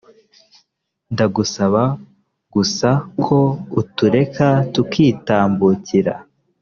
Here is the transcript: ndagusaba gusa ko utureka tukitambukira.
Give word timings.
ndagusaba 1.13 1.83
gusa 2.53 2.89
ko 3.25 3.39
utureka 3.81 4.47
tukitambukira. 4.73 6.13